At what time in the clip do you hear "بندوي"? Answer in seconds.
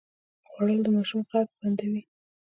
1.59-2.01